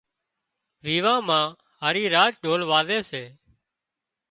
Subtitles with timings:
[0.83, 1.49] ويوان مان
[1.81, 3.23] هارِي راچ ڍول وازي سي